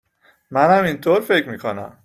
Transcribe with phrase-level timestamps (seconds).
[0.51, 1.97] منم اینطور فکر می کنم